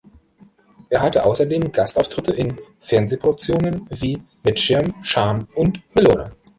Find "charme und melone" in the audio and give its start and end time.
5.03-6.31